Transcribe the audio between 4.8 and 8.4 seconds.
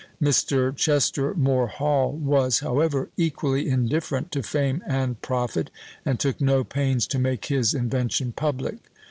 and profit, and took no pains to make his invention